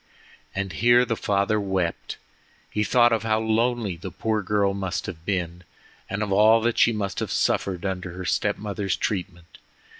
And 0.55 0.73
here 0.73 1.05
the 1.05 1.15
father 1.15 1.59
wept. 1.61 2.17
He 2.71 2.83
thought 2.83 3.13
of 3.13 3.21
how 3.21 3.39
lonely 3.39 3.95
the 3.97 4.09
poor 4.09 4.41
girl 4.41 4.73
must 4.73 5.05
have 5.05 5.25
been, 5.25 5.63
and 6.09 6.23
of 6.23 6.31
all 6.31 6.59
that 6.61 6.79
she 6.79 6.91
must 6.91 7.19
have 7.19 7.29
suffered 7.31 7.85
under 7.85 8.13
her 8.13 8.25
step 8.25 8.57
mother's 8.57 8.95
treatment. 8.95 9.59